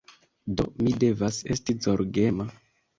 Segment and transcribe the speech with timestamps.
[0.61, 2.53] Do, mi devas esti zorgema